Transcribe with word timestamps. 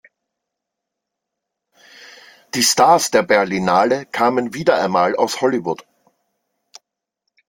Die 2.55 2.63
Stars 2.63 3.11
der 3.11 3.21
Berlinale 3.21 4.07
kamen 4.07 4.55
wieder 4.55 4.81
einmal 4.81 5.15
aus 5.15 5.41
Hollywood. 5.41 5.85